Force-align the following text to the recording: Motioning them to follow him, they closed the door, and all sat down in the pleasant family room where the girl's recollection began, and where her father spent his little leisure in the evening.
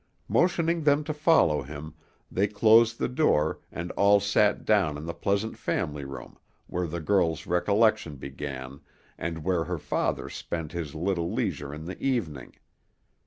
Motioning 0.27 0.81
them 0.81 1.03
to 1.03 1.13
follow 1.13 1.61
him, 1.61 1.93
they 2.31 2.47
closed 2.47 2.97
the 2.97 3.07
door, 3.07 3.59
and 3.71 3.91
all 3.91 4.19
sat 4.19 4.65
down 4.65 4.97
in 4.97 5.05
the 5.05 5.13
pleasant 5.13 5.59
family 5.59 6.03
room 6.05 6.39
where 6.65 6.87
the 6.87 6.99
girl's 6.99 7.45
recollection 7.45 8.15
began, 8.15 8.79
and 9.19 9.43
where 9.43 9.65
her 9.65 9.77
father 9.77 10.27
spent 10.27 10.71
his 10.71 10.95
little 10.95 11.31
leisure 11.31 11.71
in 11.71 11.85
the 11.85 12.01
evening. 12.01 12.55